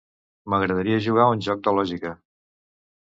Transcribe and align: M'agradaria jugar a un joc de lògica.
M'agradaria 0.53 1.03
jugar 1.07 1.23
a 1.27 1.35
un 1.35 1.45
joc 1.49 1.63
de 1.69 1.77
lògica. 1.81 2.15